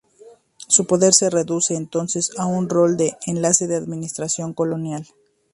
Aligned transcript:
Su 0.67 0.87
poder 0.87 1.13
se 1.13 1.29
reduce 1.29 1.75
entonces 1.75 2.31
a 2.39 2.47
un 2.47 2.67
rol 2.69 2.97
de 2.97 3.17
"enlace 3.27 3.67
de 3.67 3.75
la 3.75 3.83
administración 3.83 4.51
colonial". 4.55 5.05